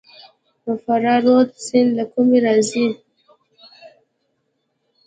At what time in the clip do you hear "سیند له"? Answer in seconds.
1.65-2.03